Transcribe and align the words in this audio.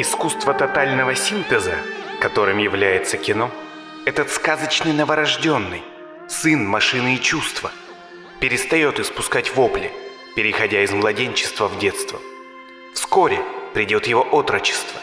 Искусство 0.00 0.54
тотального 0.54 1.16
синтеза, 1.16 1.74
которым 2.20 2.58
является 2.58 3.16
кино, 3.16 3.50
этот 4.06 4.30
сказочный 4.30 4.92
новорожденный, 4.92 5.82
сын 6.28 6.64
машины 6.64 7.16
и 7.16 7.20
чувства, 7.20 7.72
перестает 8.38 9.00
испускать 9.00 9.56
вопли, 9.56 9.90
переходя 10.36 10.84
из 10.84 10.92
младенчества 10.92 11.66
в 11.66 11.80
детство. 11.80 12.20
Вскоре 12.94 13.40
придет 13.74 14.06
его 14.06 14.22
отрочество. 14.22 15.00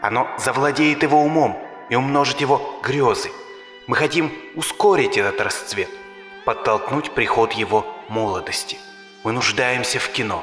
Оно 0.00 0.26
завладеет 0.38 1.02
его 1.02 1.20
умом 1.20 1.62
и 1.90 1.96
умножит 1.96 2.40
его 2.40 2.80
грезы. 2.82 3.30
Мы 3.86 3.96
хотим 3.96 4.32
ускорить 4.54 5.18
этот 5.18 5.42
расцвет, 5.42 5.90
подтолкнуть 6.46 7.10
приход 7.10 7.52
его 7.52 7.84
молодости. 8.08 8.78
Мы 9.24 9.32
нуждаемся 9.32 9.98
в 9.98 10.08
кино, 10.08 10.42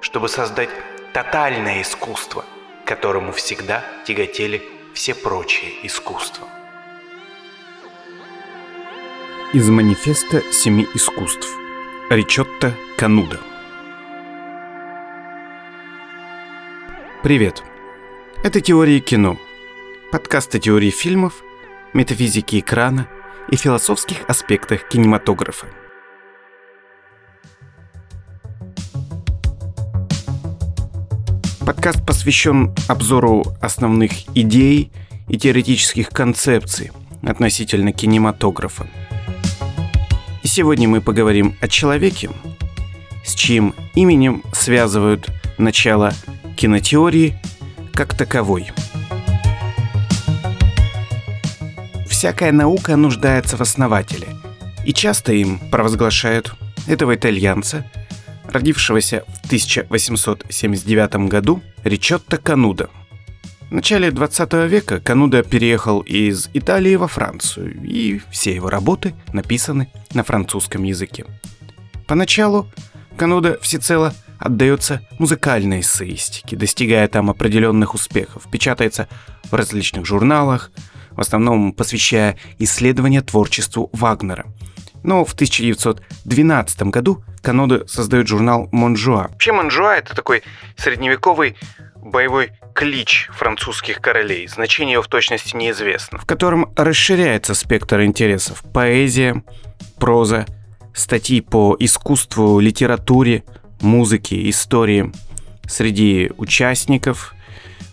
чтобы 0.00 0.30
создать 0.30 0.70
тотальное 1.12 1.82
искусство, 1.82 2.46
которому 2.92 3.32
всегда 3.32 3.82
тяготели 4.04 4.60
все 4.92 5.14
прочие 5.14 5.70
искусства. 5.82 6.46
Из 9.54 9.66
манифеста 9.70 10.42
семи 10.52 10.86
искусств. 10.94 11.48
Ричотто 12.10 12.74
Кануда. 12.98 13.40
Привет. 17.22 17.62
Это 18.44 18.60
«Теории 18.60 18.98
кино». 18.98 19.38
Подкаст 20.10 20.54
о 20.54 20.58
теории 20.58 20.90
фильмов, 20.90 21.42
метафизике 21.94 22.58
экрана 22.58 23.08
и 23.48 23.56
философских 23.56 24.18
аспектах 24.28 24.86
кинематографа. 24.86 25.66
Подкаст 31.64 32.04
посвящен 32.04 32.74
обзору 32.88 33.44
основных 33.60 34.12
идей 34.36 34.90
и 35.28 35.38
теоретических 35.38 36.08
концепций 36.08 36.90
относительно 37.22 37.92
кинематографа. 37.92 38.88
И 40.42 40.48
сегодня 40.48 40.88
мы 40.88 41.00
поговорим 41.00 41.56
о 41.60 41.68
человеке, 41.68 42.30
с 43.24 43.34
чьим 43.34 43.76
именем 43.94 44.42
связывают 44.52 45.30
начало 45.56 46.12
кинотеории 46.56 47.38
как 47.94 48.16
таковой. 48.16 48.72
Всякая 52.08 52.50
наука 52.50 52.96
нуждается 52.96 53.56
в 53.56 53.60
основателе, 53.60 54.26
и 54.84 54.92
часто 54.92 55.32
им 55.32 55.60
провозглашают 55.70 56.56
этого 56.88 57.14
итальянца– 57.14 57.88
родившегося 58.52 59.24
в 59.26 59.46
1879 59.46 61.28
году 61.28 61.62
Ричотто 61.84 62.36
Кануда. 62.36 62.90
В 63.70 63.74
начале 63.74 64.10
20 64.10 64.52
века 64.68 65.00
Кануда 65.00 65.42
переехал 65.42 66.00
из 66.00 66.50
Италии 66.52 66.94
во 66.96 67.08
Францию, 67.08 67.82
и 67.82 68.20
все 68.30 68.54
его 68.54 68.68
работы 68.68 69.14
написаны 69.32 69.90
на 70.12 70.22
французском 70.24 70.82
языке. 70.82 71.24
Поначалу 72.06 72.68
Кануда 73.16 73.58
всецело 73.62 74.14
отдается 74.38 75.00
музыкальной 75.18 75.80
эссеистике, 75.80 76.56
достигая 76.56 77.08
там 77.08 77.30
определенных 77.30 77.94
успехов, 77.94 78.46
печатается 78.50 79.08
в 79.44 79.54
различных 79.54 80.04
журналах, 80.04 80.70
в 81.12 81.20
основном 81.20 81.72
посвящая 81.72 82.36
исследования 82.58 83.22
творчеству 83.22 83.88
Вагнера. 83.92 84.46
Но 85.02 85.24
в 85.24 85.32
1912 85.32 86.82
году 86.84 87.24
Канудо 87.40 87.86
создает 87.88 88.28
журнал 88.28 88.68
«Монжуа». 88.72 89.28
Вообще 89.28 89.52
«Монжуа»— 89.52 89.96
это 89.96 90.14
такой 90.14 90.42
средневековый 90.76 91.56
боевой 91.96 92.52
клич 92.74 93.28
французских 93.32 94.00
королей. 94.00 94.46
Значение 94.48 94.94
его 94.94 95.02
в 95.02 95.08
точности 95.08 95.56
неизвестно. 95.56 96.18
В 96.18 96.26
котором 96.26 96.72
расширяется 96.76 97.54
спектр 97.54 98.02
интересов. 98.02 98.62
Поэзия, 98.72 99.42
проза, 99.98 100.46
статьи 100.94 101.40
по 101.40 101.76
искусству, 101.78 102.60
литературе, 102.60 103.44
музыке, 103.80 104.48
истории. 104.48 105.12
Среди 105.66 106.30
участников 106.36 107.34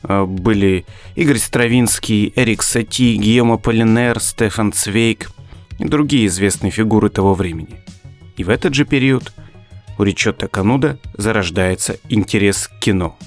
э, 0.04 0.24
были 0.24 0.86
Игорь 1.16 1.38
Стравинский, 1.38 2.34
Эрик 2.36 2.64
Сати, 2.64 3.16
Гийом 3.16 3.58
Аполлинер, 3.58 4.20
Стефан 4.20 4.74
Цвейк 4.74 5.30
и 5.80 5.86
другие 5.86 6.28
известные 6.28 6.72
фигуры 6.72 7.10
того 7.10 7.34
времени. 7.34 7.80
И 8.38 8.44
в 8.44 8.50
этот 8.50 8.74
же 8.74 8.86
период 8.86 9.34
у 9.98 10.04
Ричотто 10.04 10.48
Кануда 10.48 11.00
зарождается 11.18 11.98
интерес 12.08 12.68
к 12.68 12.80
кино. 12.80 13.18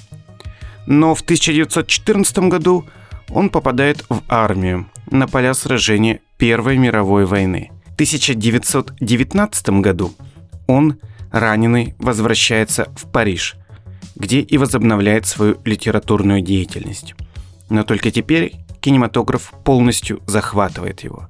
Но 0.87 1.15
в 1.15 1.21
1914 1.21 2.37
году 2.49 2.85
он 3.29 3.49
попадает 3.49 4.05
в 4.09 4.21
армию 4.27 4.89
на 5.09 5.27
поля 5.27 5.53
сражения 5.53 6.21
Первой 6.37 6.77
мировой 6.77 7.25
войны. 7.25 7.71
В 7.91 7.93
1919 7.93 9.69
году 9.81 10.13
он, 10.67 10.99
раненый, 11.31 11.95
возвращается 11.99 12.91
в 12.95 13.11
Париж, 13.11 13.55
где 14.15 14.39
и 14.39 14.57
возобновляет 14.57 15.25
свою 15.25 15.57
литературную 15.63 16.41
деятельность. 16.41 17.15
Но 17.69 17.83
только 17.83 18.11
теперь 18.11 18.55
кинематограф 18.81 19.53
полностью 19.63 20.21
захватывает 20.25 21.01
его. 21.01 21.29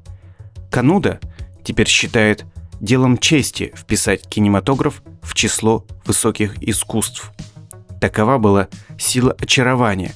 Кануда 0.73 1.19
теперь 1.63 1.87
считает 1.87 2.45
делом 2.81 3.19
чести 3.19 3.71
вписать 3.77 4.27
кинематограф 4.27 5.03
в 5.21 5.35
число 5.35 5.85
высоких 6.03 6.55
искусств. 6.63 7.31
Такова 8.01 8.39
была 8.39 8.69
сила 8.97 9.35
очарования, 9.39 10.15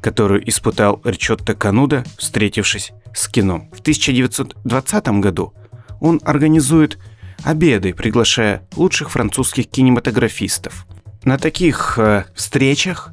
которую 0.00 0.48
испытал 0.48 1.00
Ричотто 1.02 1.56
Кануда, 1.56 2.04
встретившись 2.18 2.92
с 3.12 3.26
кино. 3.26 3.68
В 3.72 3.80
1920 3.80 5.08
году 5.18 5.54
он 6.00 6.20
организует 6.22 7.00
обеды, 7.42 7.92
приглашая 7.92 8.62
лучших 8.76 9.10
французских 9.10 9.68
кинематографистов. 9.68 10.86
На 11.24 11.36
таких 11.36 11.98
э, 11.98 12.26
встречах 12.32 13.10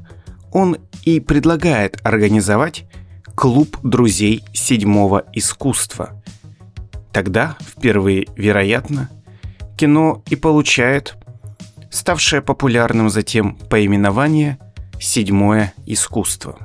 он 0.52 0.76
и 1.02 1.18
предлагает 1.18 1.98
организовать 2.04 2.84
клуб 3.34 3.78
друзей 3.82 4.44
седьмого 4.52 5.24
искусства, 5.32 6.22
Тогда, 7.14 7.56
впервые, 7.60 8.26
вероятно, 8.34 9.08
кино 9.76 10.24
и 10.30 10.34
получает 10.34 11.16
ставшее 11.88 12.42
популярным 12.42 13.08
затем 13.08 13.54
поименование 13.54 14.58
«седьмое 15.00 15.72
искусство». 15.86 16.58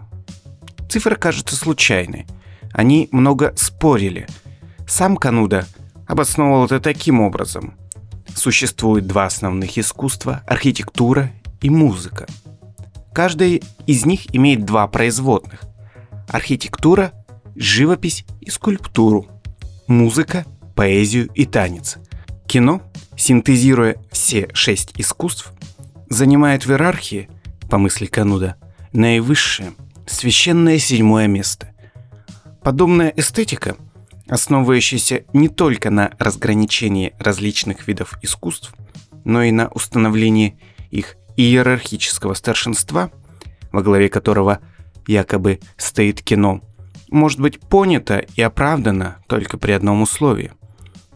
Цифра 0.90 1.14
кажется 1.14 1.56
случайной. 1.56 2.26
Они 2.74 3.10
много 3.12 3.54
спорили. 3.56 4.28
Сам 4.88 5.18
Кануда 5.18 5.68
обосновывал 6.08 6.66
это 6.66 6.80
таким 6.80 7.22
образом. 7.22 7.76
Существует 8.36 9.06
два 9.06 9.26
основных 9.26 9.78
искусства– 9.78 10.42
архитектура 10.48 11.32
и 11.62 11.70
музыка. 11.70 12.26
Каждая 13.14 13.60
из 13.86 14.04
них 14.08 14.36
имеет 14.36 14.66
два 14.66 14.88
производных– 14.88 15.62
архитектура, 16.28 17.14
живопись 17.56 18.26
и 18.42 18.50
скульптуру– 18.50 19.28
музыка, 19.90 20.46
поэзию 20.76 21.30
и 21.34 21.46
танец. 21.46 21.98
Кино, 22.48 22.82
синтезируя 23.18 23.98
все 24.12 24.48
шесть 24.54 24.94
искусств, 24.96 25.52
занимает 26.10 26.66
в 26.66 26.72
иерархии, 26.72 27.30
по 27.70 27.78
мысли 27.78 28.06
Кануда, 28.06 28.56
наивысшее, 28.94 29.74
священное 30.08 30.80
седьмое 30.80 31.28
место. 31.28 31.70
Подобная 32.64 33.14
эстетика, 33.16 33.78
основывающаяся 34.28 35.24
не 35.34 35.50
только 35.50 35.90
на 35.90 36.12
разграничении 36.20 37.14
различных 37.20 37.88
видов 37.88 38.18
искусств, 38.22 38.74
но 39.24 39.44
и 39.44 39.52
на 39.52 39.68
установлении 39.70 40.60
их 40.92 41.16
иерархического 41.36 42.36
старшинства, 42.36 43.12
во 43.72 43.82
главе 43.82 44.10
которого 44.10 44.60
якобы 45.08 45.60
стоит 45.78 46.22
кино– 46.22 46.62
может 47.12 47.40
быть 47.40 47.60
понято 47.60 48.26
и 48.36 48.42
оправдано 48.42 49.18
только 49.28 49.58
при 49.58 49.72
одном 49.72 50.02
условии. 50.02 50.52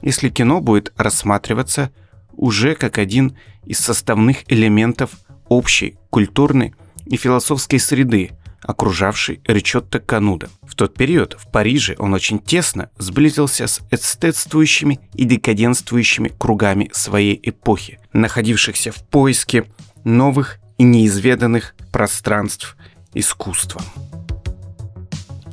Если 0.02 0.30
кино 0.30 0.62
будет 0.62 0.94
рассматриваться 0.98 1.92
уже 2.34 2.76
как 2.76 2.98
один 2.98 3.38
из 3.66 3.80
составных 3.80 4.52
элементов 4.52 5.12
общей 5.48 5.98
культурной 6.10 6.74
и 7.06 7.16
философской 7.16 7.80
среды, 7.80 8.32
окружавшей 8.62 9.42
Ричотто 9.46 10.00
Кануда. 10.00 10.50
В 10.64 10.76
тот 10.76 10.96
период 10.96 11.38
в 11.40 11.52
Париже 11.52 11.96
он 12.00 12.14
очень 12.14 12.40
тесно 12.40 12.90
сблизился 12.98 13.68
с 13.68 13.82
эстетствующими 13.92 15.00
и 15.14 15.26
декаденствующими 15.26 16.30
кругами 16.30 16.90
своей 16.94 17.40
эпохи, 17.44 18.00
находившихся 18.14 18.92
в 18.92 19.04
поиске 19.08 19.66
новых 20.06 20.60
и 20.78 20.84
неизведанных 20.84 21.76
пространств 21.92 22.78
искусства 23.14 23.82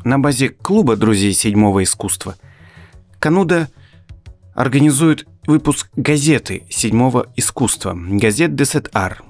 на 0.05 0.19
базе 0.19 0.49
клуба 0.49 0.97
друзей 0.97 1.33
седьмого 1.33 1.83
искусства 1.83 2.37
Кануда 3.19 3.69
организует 4.55 5.27
выпуск 5.47 5.91
газеты 5.97 6.63
седьмого 6.71 7.27
искусства 7.37 7.95
«Газет 7.95 8.55
де 8.55 8.65
Сет 8.65 8.89
Ар». 8.95 9.23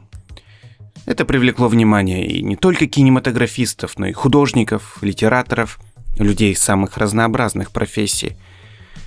Это 1.07 1.25
привлекло 1.25 1.69
внимание 1.69 2.27
и 2.27 2.43
не 2.43 2.57
только 2.57 2.87
кинематографистов, 2.87 3.99
но 3.99 4.07
и 4.07 4.13
художников, 4.13 4.99
литераторов, 5.01 5.81
людей 6.17 6.55
самых 6.55 6.99
разнообразных 6.99 7.73
профессий. 7.73 8.37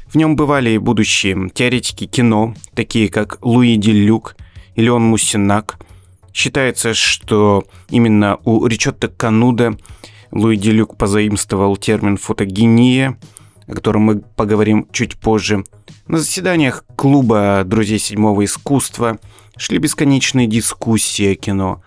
В 0.07 0.15
нем 0.15 0.35
бывали 0.35 0.71
и 0.71 0.77
будущие 0.77 1.49
теоретики 1.49 2.05
кино, 2.05 2.55
такие 2.73 3.09
как 3.09 3.37
Луи 3.41 3.77
Диллюк 3.77 4.35
и 4.75 4.81
Леон 4.81 5.03
Муссинак. 5.03 5.77
Считается, 6.33 6.93
что 6.93 7.63
именно 7.89 8.37
у 8.43 8.65
Ричотто 8.65 9.07
Кануда 9.07 9.77
Луи 10.33 10.57
Диллюк 10.57 10.97
позаимствовал 10.97 11.77
термин 11.77 12.17
«фотогения», 12.17 13.19
о 13.67 13.73
котором 13.73 14.01
мы 14.01 14.19
поговорим 14.19 14.87
чуть 14.91 15.15
позже. 15.15 15.63
На 16.07 16.17
заседаниях 16.17 16.85
клуба 16.95 17.61
«Друзей 17.63 17.99
седьмого 17.99 18.43
искусства» 18.43 19.19
шли 19.57 19.77
бесконечные 19.77 20.47
дискуссии 20.47 21.33
о 21.33 21.35
кино. 21.35 21.83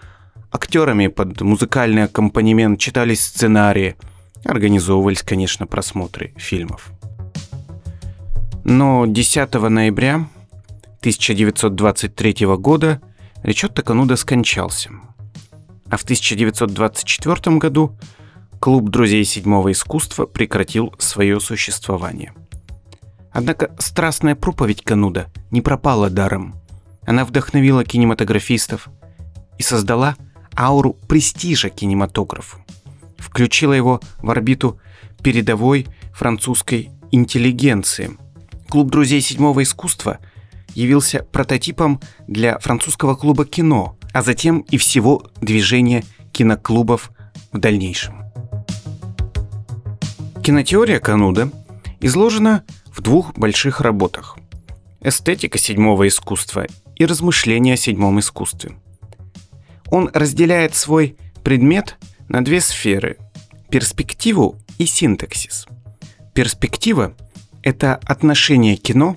Актерами 0.52 1.08
под 1.08 1.40
музыкальный 1.40 2.04
аккомпанемент 2.04 2.78
читались 2.78 3.24
сценарии, 3.24 3.96
организовывались, 4.44 5.22
конечно, 5.22 5.66
просмотры 5.66 6.32
фильмов. 6.36 6.92
Но 8.62 9.06
10 9.06 9.54
ноября 9.54 10.28
1923 11.00 12.46
года 12.56 13.00
Ричотто 13.42 13.82
Кануда 13.82 14.14
скончался. 14.14 14.90
А 15.90 15.96
в 15.96 16.02
1924 16.02 17.56
году 17.58 17.96
клуб 18.60 18.88
друзей 18.90 19.24
седьмого 19.24 19.72
искусства 19.72 20.26
прекратил 20.26 20.94
свое 20.98 21.40
существование. 21.40 22.32
Однако 23.32 23.74
страстная 23.78 24.34
проповедь 24.34 24.82
Кануда 24.82 25.26
не 25.50 25.60
пропала 25.60 26.10
даром. 26.10 26.54
Она 27.06 27.24
вдохновила 27.24 27.84
кинематографистов 27.84 28.88
и 29.58 29.62
создала 29.62 30.16
ауру 30.56 30.94
престижа 31.06 31.68
кинематографу. 31.68 32.58
Включила 33.18 33.72
его 33.72 34.00
в 34.18 34.30
орбиту 34.30 34.80
передовой 35.22 35.86
французской 36.12 36.90
интеллигенции. 37.10 38.16
Клуб 38.68 38.90
друзей 38.90 39.20
седьмого 39.20 39.62
искусства 39.62 40.18
явился 40.74 41.22
прототипом 41.22 42.00
для 42.26 42.58
французского 42.58 43.14
клуба 43.14 43.44
кино, 43.44 43.96
а 44.12 44.22
затем 44.22 44.60
и 44.60 44.76
всего 44.78 45.30
движения 45.40 46.04
киноклубов 46.32 47.12
в 47.52 47.58
дальнейшем. 47.58 48.25
Кинотеория 50.46 51.00
Кануда 51.00 51.50
изложена 51.98 52.62
в 52.94 53.00
двух 53.00 53.34
больших 53.36 53.80
работах 53.80 54.38
«Эстетика 55.00 55.58
седьмого 55.58 56.06
искусства» 56.06 56.68
и 56.94 57.04
«Размышления 57.04 57.72
о 57.72 57.76
седьмом 57.76 58.20
искусстве». 58.20 58.76
Он 59.90 60.08
разделяет 60.14 60.76
свой 60.76 61.16
предмет 61.42 61.96
на 62.28 62.44
две 62.44 62.60
сферы– 62.60 63.18
перспективу 63.70 64.56
и 64.78 64.86
синтаксис. 64.86 65.66
Перспектива– 66.32 67.16
это 67.64 67.96
отношение 68.04 68.76
кино 68.76 69.16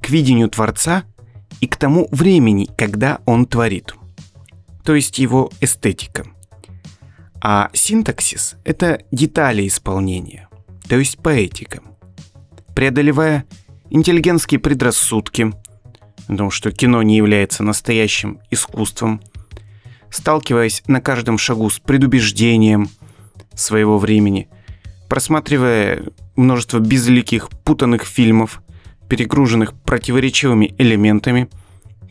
к 0.00 0.10
видению 0.10 0.48
Творца 0.48 1.02
и 1.60 1.66
к 1.66 1.74
тому 1.74 2.06
времени, 2.12 2.70
когда 2.78 3.18
он 3.26 3.46
творит, 3.46 3.96
то 4.84 4.94
есть 4.94 5.18
его 5.18 5.50
эстетика. 5.60 6.24
А 7.40 7.68
синтаксис– 7.72 8.54
это 8.64 9.02
детали 9.10 9.66
исполнения, 9.66 10.48
то 10.92 10.98
есть 10.98 11.16
поэтика. 11.16 11.80
Преодолевая 12.74 13.46
интеллигентские 13.88 14.60
предрассудки, 14.60 15.50
о 16.28 16.36
том, 16.36 16.50
что 16.50 16.70
кино 16.70 17.02
не 17.02 17.16
является 17.16 17.62
настоящим 17.62 18.40
искусством, 18.50 19.22
сталкиваясь 20.10 20.82
на 20.88 21.00
каждом 21.00 21.38
шагу 21.38 21.70
с 21.70 21.78
предубеждением 21.78 22.90
своего 23.54 23.96
времени, 23.96 24.50
просматривая 25.08 26.02
множество 26.36 26.78
безликих, 26.78 27.48
путанных 27.64 28.04
фильмов, 28.04 28.62
перегруженных 29.08 29.72
противоречивыми 29.72 30.74
элементами, 30.76 31.48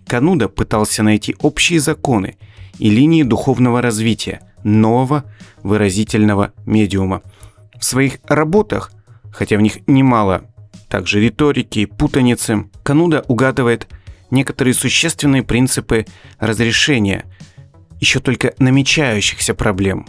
Кануда 0.08 0.50
пытался 0.50 1.04
найти 1.04 1.36
общие 1.40 1.80
законы 1.80 2.36
и 2.80 2.90
линии 2.90 3.22
духовного 3.22 3.80
развития 3.80 4.42
нового 4.64 5.24
выразительного 5.62 6.54
медиума– 6.66 7.22
в 7.82 7.86
своих 7.86 8.20
работах, 8.28 8.92
хотя 9.34 9.58
в 9.58 9.62
них 9.62 9.80
немало 9.88 10.44
также 10.88 11.20
риторики 11.20 11.80
и 11.80 11.86
путаницы, 11.86 12.70
Кануда 12.84 13.26
угадывает 13.28 13.88
некоторые 14.30 14.76
существенные 14.76 15.44
принципы 15.44 16.06
разрешения 16.40 17.26
еще 18.00 18.20
только 18.20 18.54
намечающихся 18.60 19.56
проблем. 19.56 20.06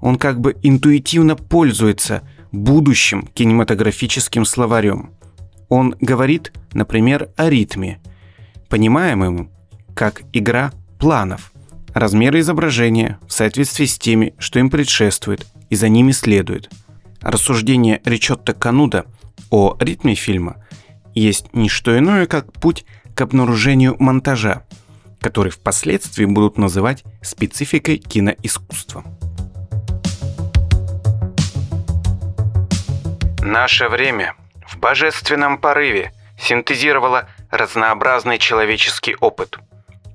Он 0.00 0.16
как 0.16 0.40
бы 0.40 0.56
интуитивно 0.62 1.36
пользуется 1.36 2.22
будущим 2.50 3.28
кинематографическим 3.34 4.44
словарем. 4.44 5.10
Он 5.68 5.94
говорит, 6.00 6.52
например, 6.72 7.28
о 7.36 7.50
ритме, 7.50 8.00
понимаемым 8.68 9.50
как 9.94 10.22
игра 10.32 10.72
планов, 10.98 11.52
размеры 11.92 12.40
изображения 12.40 13.18
в 13.26 13.32
соответствии 13.32 13.84
с 13.84 13.98
теми, 13.98 14.34
что 14.38 14.58
им 14.58 14.70
предшествует 14.70 15.46
и 15.68 15.76
за 15.76 15.90
ними 15.90 16.12
следует– 16.12 16.70
Рассуждение 17.22 18.00
Ричотто 18.04 18.52
Кануда 18.52 19.06
о 19.48 19.76
ритме 19.78 20.16
фильма 20.16 20.56
есть 21.14 21.54
не 21.54 21.68
что 21.68 21.96
иное, 21.96 22.26
как 22.26 22.52
путь 22.52 22.84
к 23.14 23.20
обнаружению 23.20 23.94
монтажа, 24.00 24.64
который 25.20 25.52
впоследствии 25.52 26.24
будут 26.24 26.58
называть 26.58 27.04
спецификой 27.22 27.98
киноискусства. 27.98 29.04
Наше 33.40 33.88
время 33.88 34.34
в 34.66 34.78
божественном 34.78 35.58
порыве 35.58 36.12
синтезировало 36.36 37.28
разнообразный 37.52 38.38
человеческий 38.38 39.14
опыт. 39.20 39.58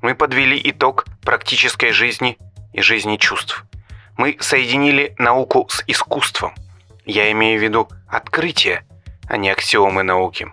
Мы 0.02 0.14
подвели 0.14 0.60
итог 0.62 1.06
практической 1.22 1.92
жизни 1.92 2.38
и 2.74 2.82
жизни 2.82 3.16
чувств. 3.16 3.64
Мы 4.18 4.36
соединили 4.42 5.16
науку 5.18 5.68
с 5.70 5.86
искусством– 5.88 6.54
я 7.08 7.32
имею 7.32 7.60
в 7.60 7.64
виду 7.64 7.90
открытие, 8.08 8.86
а 9.28 9.38
не 9.38 9.50
аксиомы 9.50 10.04
науки. 10.04 10.48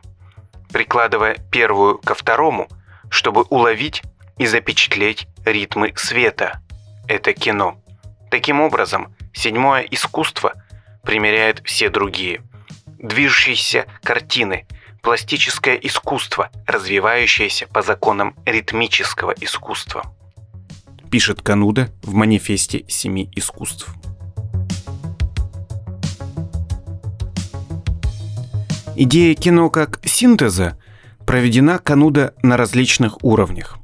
Прикладывая 0.73 1.37
первую 1.51 1.99
ко 1.99 2.15
второму, 2.15 2.69
чтобы 3.11 3.43
уловить 3.43 4.03
и 4.39 4.47
запечатлеть 4.47 5.29
ритмы 5.45 5.93
света. 5.97 6.61
Это 7.07 7.33
кино. 7.33 7.81
Таким 8.31 8.61
образом, 8.61 9.15
седьмое 9.33 9.83
искусство 9.83 10.55
примеряет 11.03 11.61
все 11.65 11.91
другие. 11.91 12.43
Движущиеся 12.99 13.87
картины, 14.03 14.67
пластическое 15.03 15.77
искусство, 15.77 16.51
развивающееся 16.67 17.67
по 17.67 17.83
законам 17.83 18.35
ритмического 18.47 19.35
искусства. 19.39 20.05
Пишет 21.11 21.43
Кануда 21.43 21.93
в 22.03 22.15
манифесте 22.15 22.85
семи 22.89 23.31
искусств. 23.37 23.95
Идея 28.97 29.35
кино 29.35 29.71
как 29.71 30.01
синтеза 30.05 30.79
проведена 31.27 31.79
Кануда 31.79 32.35
на 32.43 32.57
различных 32.57 33.25
уровнях. 33.25 33.79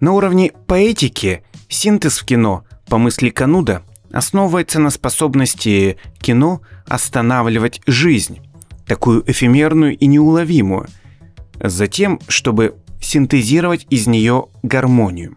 На 0.00 0.12
уровне 0.12 0.52
поэтики 0.66 1.44
синтез 1.68 2.18
в 2.18 2.24
кино, 2.24 2.64
по 2.88 2.98
мысли 2.98 3.30
Кануда, 3.30 3.82
основывается 4.10 4.80
на 4.80 4.90
способности 4.90 5.96
кино 6.20 6.60
останавливать 6.88 7.80
жизнь, 7.86 8.40
такую 8.84 9.22
эфемерную 9.30 9.96
и 9.96 10.06
неуловимую, 10.06 10.88
затем, 11.62 12.18
чтобы 12.26 12.76
синтезировать 13.00 13.86
из 13.90 14.08
нее 14.08 14.46
гармонию. 14.64 15.36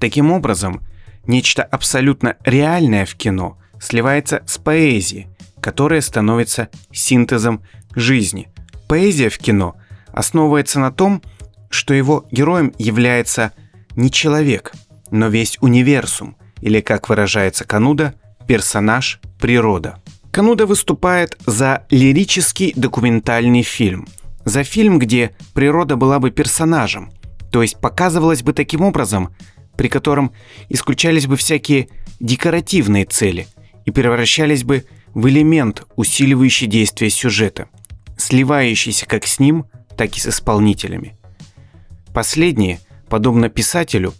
Таким 0.00 0.32
образом, 0.32 0.82
нечто 1.26 1.62
абсолютно 1.62 2.36
реальное 2.44 3.06
в 3.06 3.14
кино 3.14 3.56
сливается 3.80 4.42
с 4.46 4.58
поэзией, 4.58 5.28
которое 5.64 6.02
становится 6.02 6.68
синтезом 6.92 7.62
жизни. 7.94 8.50
Поэзия 8.86 9.30
в 9.30 9.38
кино 9.38 9.76
основывается 10.12 10.78
на 10.78 10.92
том, 10.92 11.22
что 11.70 11.94
его 11.94 12.26
героем 12.30 12.74
является 12.76 13.52
не 13.96 14.10
человек, 14.10 14.72
но 15.10 15.28
весь 15.28 15.56
универсум, 15.62 16.36
или, 16.60 16.82
как 16.82 17.08
выражается 17.08 17.64
Кануда, 17.64 18.12
персонаж 18.46 19.22
природа. 19.40 20.02
Кануда 20.32 20.66
выступает 20.66 21.38
за 21.46 21.86
лирический 21.88 22.74
документальный 22.76 23.62
фильм, 23.62 24.06
за 24.44 24.64
фильм, 24.64 24.98
где 24.98 25.34
природа 25.54 25.96
была 25.96 26.18
бы 26.18 26.30
персонажем, 26.30 27.10
то 27.50 27.62
есть 27.62 27.80
показывалась 27.80 28.42
бы 28.42 28.52
таким 28.52 28.82
образом, 28.82 29.34
при 29.78 29.88
котором 29.88 30.32
исключались 30.68 31.26
бы 31.26 31.38
всякие 31.38 31.88
декоративные 32.20 33.06
цели 33.06 33.46
и 33.86 33.90
превращались 33.90 34.62
бы 34.62 34.84
в 35.14 35.28
элемент, 35.28 35.84
усиливающий 35.96 36.66
действие 36.66 37.10
сюжета, 37.10 37.68
сливающийся 38.16 39.06
как 39.06 39.26
с 39.26 39.38
ним, 39.38 39.66
так 39.96 40.16
и 40.16 40.20
с 40.20 40.26
исполнителями. 40.26 41.16
Последние, 42.12 42.80
подобно 43.08 43.48
писателю, 43.48 44.12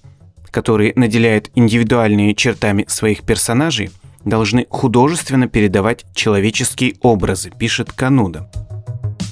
которые 0.50 0.92
наделяют 0.94 1.50
индивидуальными 1.54 2.32
чертами 2.32 2.84
своих 2.88 3.22
персонажей, 3.22 3.90
должны 4.24 4.66
художественно 4.70 5.48
передавать 5.48 6.06
человеческие 6.14 6.94
образы, 7.02 7.50
пишет 7.50 7.92
Кануда. 7.92 8.50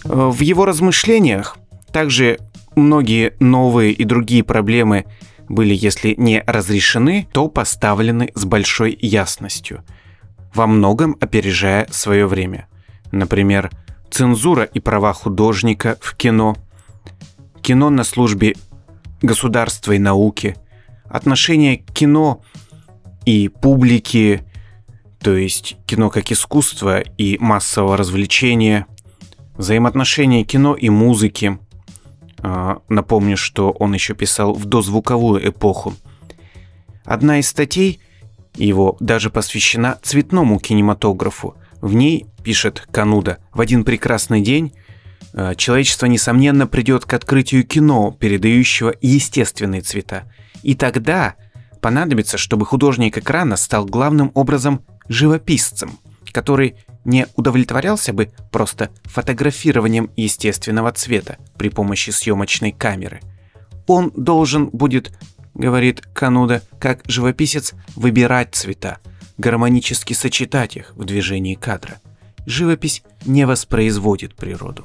В 0.05 0.41
его 0.41 0.65
размышлениях 0.65 1.57
также 1.93 2.39
многие 2.75 3.35
новые 3.39 3.93
и 3.93 4.05
другие 4.05 4.43
проблемы 4.43 5.05
были, 5.49 5.75
если 5.75 6.15
не 6.17 6.43
разрешены, 6.47 7.29
то 7.33 7.49
поставлены 7.49 8.31
с 8.35 8.45
большой 8.45 8.99
ясностью, 9.01 9.85
во 10.55 10.67
многом 10.67 11.17
опережая 11.21 11.87
свое 11.91 12.27
время. 12.27 12.69
Например, 13.11 13.71
цензура 14.11 14.65
и 14.65 14.81
права 14.81 15.13
художника 15.13 15.99
в 16.01 16.15
кино, 16.17 16.57
кино 17.63 17.91
на 17.91 18.05
службе 18.05 18.55
государства 19.21 19.93
и 19.93 19.99
науки, 19.99 20.57
отношение 21.05 21.79
к 21.79 21.93
кино 21.93 22.43
и 23.25 23.49
публики, 23.49 24.43
то 25.21 25.37
есть 25.37 25.77
кино 25.87 26.11
как 26.11 26.33
искусство 26.33 27.01
и 27.01 27.39
массового 27.39 27.97
развлечения, 27.97 28.87
взаимоотношения 29.57 30.45
кино 30.45 30.75
и 30.75 30.89
музыки. 30.91 31.59
А, 32.39 32.81
напомню, 32.89 33.37
что 33.37 33.71
он 33.71 33.95
еще 33.95 34.15
писал 34.15 34.53
в 34.53 34.65
дозвуковую 34.65 35.49
эпоху. 35.49 35.95
Одна 37.05 37.39
из 37.39 37.49
статей 37.49 38.01
его 38.55 38.97
даже 39.01 39.31
посвящена 39.31 39.99
цветному 40.03 40.59
кинематографу. 40.59 41.57
В 41.81 41.95
ней, 41.95 42.27
пишет 42.43 42.87
Кануда, 42.91 43.39
в 43.53 43.61
один 43.61 43.85
прекрасный 43.85 44.41
день 44.41 44.73
а, 45.35 45.55
человечество, 45.55 46.07
несомненно, 46.07 46.67
придет 46.67 47.05
к 47.05 47.15
открытию 47.15 47.65
кино, 47.67 48.17
передающего 48.19 48.95
естественные 49.01 49.81
цвета. 49.81 50.25
И 50.63 50.75
тогда 50.75 51.35
понадобится, 51.81 52.39
чтобы 52.39 52.67
художник 52.67 53.19
экрана 53.19 53.57
стал 53.57 53.87
главным 53.87 54.31
образом 54.35 54.85
живописцем, 55.09 55.99
который 56.33 56.77
не 57.05 57.27
удовлетворялся 57.35 58.13
бы 58.13 58.31
просто 58.51 58.91
фотографированием 59.05 60.11
естественного 60.17 60.93
цвета 60.93 61.39
при 61.57 61.69
помощи 61.69 62.11
съемочной 62.11 62.73
камеры. 62.73 63.21
Он 63.87 64.13
должен 64.17 64.69
будет, 64.69 65.13
говорит 65.55 66.03
Кануда, 66.13 66.63
как 66.79 67.01
живописец 67.07 67.75
выбирать 67.97 68.55
цвета, 68.55 68.99
гармонически 69.39 70.13
сочетать 70.13 70.77
их 70.77 70.93
в 70.97 71.05
движении 71.05 71.55
кадра. 71.55 72.01
Живопись 72.47 73.03
не 73.25 73.47
воспроизводит 73.47 74.35
природу. 74.35 74.85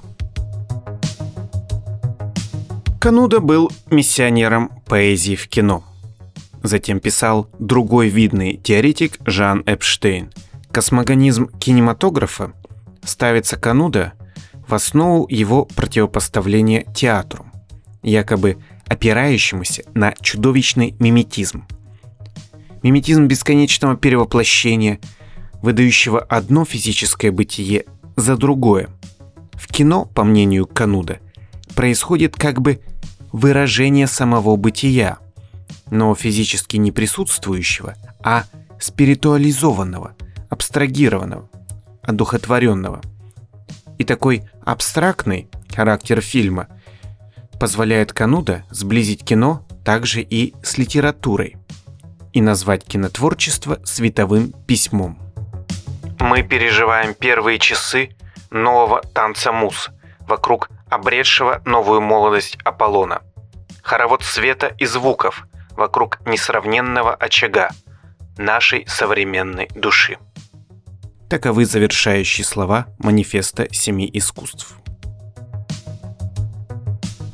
Кануда 3.00 3.39
был 3.39 3.71
миссионером 3.89 4.69
поэзии 4.86 5.36
в 5.36 5.47
кино. 5.47 5.83
Затем 6.63 7.00
писал 7.00 7.50
другой 7.59 8.09
видный 8.09 8.57
теоретик 8.57 9.17
Жан 9.25 9.63
Эпштейн– 9.65 10.31
Космогонизм 10.77 11.47
кинематографа 11.57 12.53
ставится 13.03 13.57
Кануда 13.57 14.13
в 14.67 14.75
основу 14.75 15.25
его 15.27 15.65
противопоставления 15.65 16.83
театру, 16.93 17.47
якобы 18.03 18.57
опирающемуся 18.88 19.84
на 19.94 20.13
чудовищный 20.22 20.96
миметизм. 21.00 21.65
Миметизм 22.84 23.25
бесконечного 23.25 23.96
перевоплощения, 23.96 25.00
выдающего 25.62 26.20
одно 26.20 26.65
физическое 26.65 27.32
бытие 27.32 27.86
за 28.15 28.38
другое. 28.38 28.89
В 29.53 29.67
кино, 29.67 30.06
по 30.06 30.24
мнению 30.24 30.67
Кануда, 30.67 31.20
происходит 31.75 32.36
как 32.36 32.62
бы 32.62 32.82
выражение 33.32 34.08
самого 34.08 34.56
бытия, 34.56 35.17
но 35.89 36.13
физически 36.15 36.77
не 36.77 36.91
присутствующего, 36.91 37.96
а 38.24 38.46
спиритуализованного– 38.79 40.15
абстрагированного, 40.50 41.50
одухотворенного. 42.01 43.01
И 43.98 44.03
такой 44.03 44.44
абстрактный 44.63 45.50
характер 45.74 46.22
фильма 46.22 46.67
позволяет 47.60 48.14
Кануда 48.14 48.64
сблизить 48.70 49.24
кино 49.24 49.66
также 49.84 50.22
и 50.22 50.54
с 50.64 50.78
литературой 50.78 51.58
и 52.34 52.42
назвать 52.42 52.86
кинотворчество 52.86 53.80
световым 53.84 54.54
письмом. 54.68 55.18
Мы 56.20 56.44
переживаем 56.44 57.14
первые 57.14 57.60
часы 57.60 58.10
нового 58.52 59.02
танца 59.02 59.52
мус 59.52 59.90
вокруг 60.22 60.70
обретшего 60.90 61.62
новую 61.66 62.02
молодость 62.02 62.58
Аполлона. 62.64 63.22
Хоровод 63.82 64.24
света 64.24 64.74
и 64.78 64.86
звуков 64.86 65.48
вокруг 65.72 66.20
несравненного 66.26 67.14
очага 67.14 67.70
нашей 68.38 68.86
современной 68.88 69.70
души. 69.76 70.18
Таковы 71.30 71.66
завершающие 71.66 72.46
слова 72.46 72.88
манифеста 73.00 73.68
семи 73.72 74.10
искусств. 74.14 74.76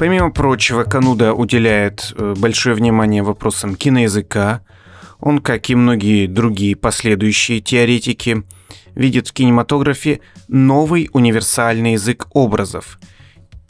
Помимо 0.04 0.32
прочего, 0.32 0.84
Кануда 0.84 1.34
уделяет 1.34 2.14
э, 2.18 2.34
большое 2.38 2.76
внимание 2.76 3.24
вопросам 3.24 3.78
киноязыка. 3.78 4.60
Он, 5.22 5.40
как 5.40 5.70
и 5.70 5.76
многие 5.76 6.28
другие 6.28 6.76
последующие 6.76 7.62
теоретики, 7.62 8.44
видит 8.96 9.30
в 9.30 9.32
кинематографе 9.32 10.20
новый 10.50 11.10
универсальный 11.14 11.94
язык 11.94 12.28
образов. 12.34 13.00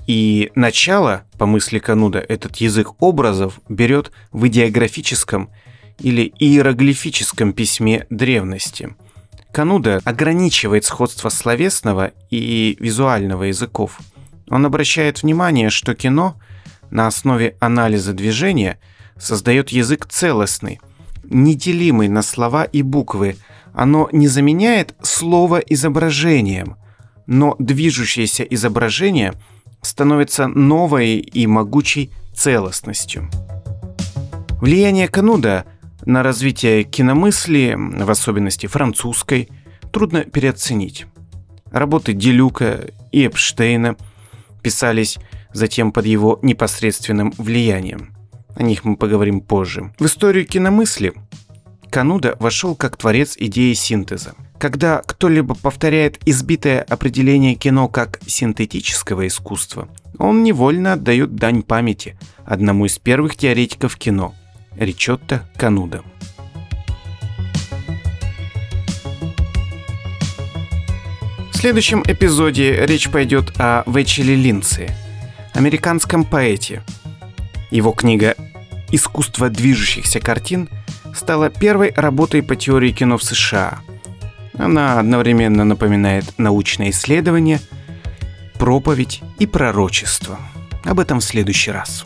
И 0.08 0.52
начало, 0.56 1.22
по 1.38 1.46
мысли 1.46 1.78
Кануда, 1.78 2.18
этот 2.18 2.56
язык 2.56 2.94
образов 3.00 3.60
берет 3.70 4.12
в 4.32 4.48
идеографическом 4.48 5.52
или 6.00 6.34
иероглифическом 6.40 7.54
письме 7.54 8.08
древности– 8.10 8.96
Кануда 9.54 10.02
ограничивает 10.04 10.84
сходство 10.84 11.30
словесного 11.30 12.12
и 12.32 12.76
визуального 12.80 13.44
языков. 13.44 14.00
Он 14.50 14.66
обращает 14.66 15.24
внимание, 15.24 15.70
что 15.70 15.96
кино 15.96 16.36
на 16.90 17.08
основе 17.08 17.56
анализа 17.60 18.14
движения 18.14 18.80
создает 19.18 19.70
язык 19.70 20.06
целостный, 20.08 20.80
неделимый 21.24 22.08
на 22.08 22.22
слова 22.22 22.64
и 22.64 22.82
буквы. 22.82 23.38
Оно 23.74 24.10
не 24.12 24.28
заменяет 24.28 24.96
слово 25.02 25.58
изображением, 25.58 26.76
но 27.26 27.56
движущееся 27.60 28.44
изображение 28.44 29.34
становится 29.82 30.48
новой 30.48 31.18
и 31.18 31.48
могучей 31.48 32.12
целостностью. 32.36 33.30
Влияние 34.62 35.08
Кануда 35.08 35.66
на 36.06 36.24
развитие 36.24 36.84
киномысли, 36.84 37.76
в 37.78 38.10
особенности 38.10 38.68
французской, 38.68 39.50
трудно 39.92 40.24
переоценить. 40.24 41.06
Работы 41.72 42.14
Делюка 42.14 42.90
и 43.12 43.26
Эпштейна 43.26 43.96
писались 44.64 45.20
затем 45.54 45.92
под 45.92 46.08
его 46.08 46.40
непосредственным 46.42 47.34
влиянием. 47.38 48.16
О 48.56 48.64
них 48.64 48.84
мы 48.84 48.96
поговорим 48.96 49.42
позже. 49.42 49.94
В 50.00 50.06
историю 50.06 50.46
киномысли 50.46 51.14
Кануда 51.92 52.36
вошел 52.40 52.76
как 52.76 52.98
творец 52.98 53.36
идеи 53.38 53.74
синтеза. 53.74 54.34
Когда 54.58 55.02
кто-либо 55.06 55.54
повторяет 55.54 56.20
избитое 56.26 56.82
определение 56.82 57.56
кино 57.56 57.88
как 57.88 58.20
синтетического 58.26 59.28
искусства, 59.28 59.90
он 60.18 60.44
невольно 60.44 60.94
отдает 60.94 61.36
дань 61.36 61.62
памяти 61.62 62.18
одному 62.46 62.86
из 62.86 62.98
первых 62.98 63.36
теоретиков 63.36 63.98
кино– 63.98 64.34
Ричотто 64.78 65.48
Кануда. 65.56 66.04
Следующем 71.64 72.04
эпизоде 72.06 72.86
речь 72.86 73.10
пойдет 73.10 73.54
о 73.58 73.84
Вечеле 73.86 74.36
Линце, 74.36 74.94
американском 75.54 76.26
поэте. 76.26 76.84
Его 77.72 77.94
книга 77.94 78.36
«Искусство 78.92 79.48
движущихся 79.50 80.20
картин» 80.20 80.68
стала 81.16 81.50
первой 81.50 81.94
работой 81.96 82.44
по 82.44 82.58
теории 82.58 82.92
кино 82.92 83.18
в 83.18 83.24
США. 83.24 83.80
Она 84.58 85.00
одновременно 85.00 85.64
напоминает 85.64 86.26
научное 86.38 86.90
исследование, 86.90 87.62
проповедь 88.56 89.22
и 89.40 89.48
пророчество. 89.48 90.38
Об 90.84 91.00
этом 91.00 91.22
в 91.22 91.24
следующий 91.24 91.72
раз. 91.72 92.04